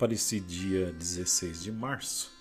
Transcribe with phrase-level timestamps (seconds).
[0.00, 2.32] para esse dia 16 de março,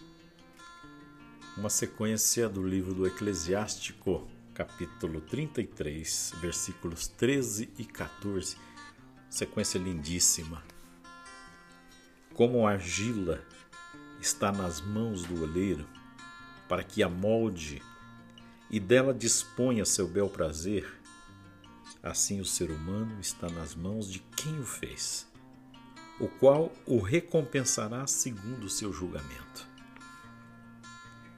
[1.58, 8.56] uma sequência do livro do Eclesiástico, capítulo 33, versículos 13 e 14.
[9.30, 10.64] Sequência lindíssima.
[12.34, 13.44] Como a argila
[14.22, 15.86] está nas mãos do oleiro,
[16.70, 17.82] para que a molde
[18.72, 20.90] e dela disponha seu bel prazer,
[22.02, 25.28] assim o ser humano está nas mãos de quem o fez
[26.20, 29.68] o qual o recompensará segundo o seu julgamento.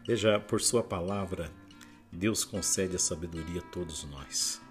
[0.05, 1.52] Veja, por sua palavra,
[2.12, 4.62] Deus concede a sabedoria a todos nós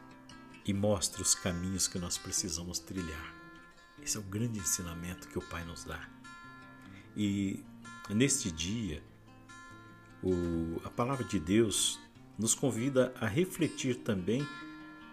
[0.67, 3.35] e mostra os caminhos que nós precisamos trilhar.
[4.03, 6.09] Esse é o grande ensinamento que o Pai nos dá.
[7.17, 7.65] E
[8.09, 9.03] neste dia,
[10.23, 11.99] o, a palavra de Deus
[12.39, 14.47] nos convida a refletir também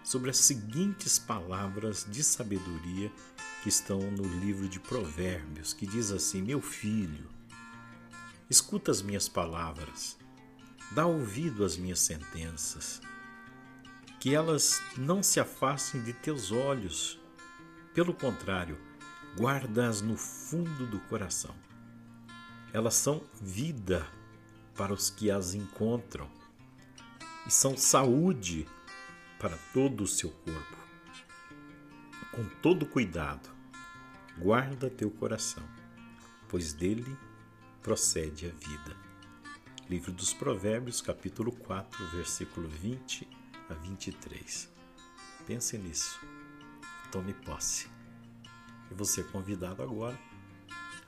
[0.02, 3.12] sobre as seguintes palavras de sabedoria
[3.62, 7.28] que estão no livro de Provérbios, que diz assim: Meu filho,
[8.48, 10.16] escuta as minhas palavras,
[10.92, 13.00] dá ouvido às minhas sentenças,
[14.20, 17.20] que elas não se afastem de teus olhos,
[17.92, 18.78] pelo contrário,
[19.36, 21.54] guarda-as no fundo do coração.
[22.72, 24.06] Elas são vida
[24.74, 26.28] para os que as encontram
[27.46, 28.77] e são saúde para
[29.72, 30.88] todo o seu corpo
[32.38, 33.50] com todo cuidado,
[34.38, 35.68] guarda teu coração,
[36.48, 37.18] pois dele
[37.82, 38.96] procede a vida.
[39.90, 43.28] Livro dos Provérbios, capítulo 4, versículo 20
[43.68, 44.72] a 23.
[45.46, 46.20] Pense nisso.
[47.10, 47.88] Tome posse.
[48.88, 50.16] E você é convidado agora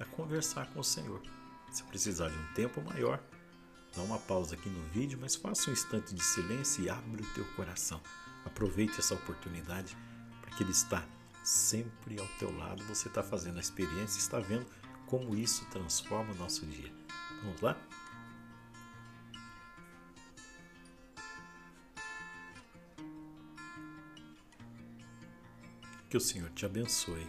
[0.01, 1.23] a conversar com o Senhor.
[1.71, 3.23] Se precisar de um tempo maior,
[3.95, 7.35] dá uma pausa aqui no vídeo, mas faça um instante de silêncio e abra o
[7.35, 8.01] teu coração.
[8.45, 9.97] Aproveite essa oportunidade
[10.43, 11.05] porque Ele está
[11.45, 12.85] sempre ao teu lado.
[12.85, 14.67] Você está fazendo a experiência, está vendo
[15.07, 16.93] como isso transforma o nosso dia.
[17.43, 17.77] Vamos lá?
[26.09, 27.27] Que o Senhor te abençoe.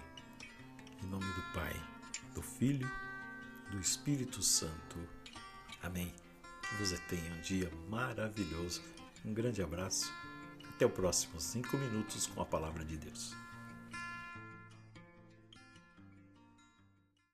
[1.03, 1.73] Em nome do Pai,
[2.33, 2.89] do Filho,
[3.69, 4.97] do Espírito Santo.
[5.81, 6.13] Amém.
[6.71, 8.81] Que você tenha um dia maravilhoso.
[9.23, 10.11] Um grande abraço
[10.69, 13.35] até o próximo 5 minutos com a palavra de Deus.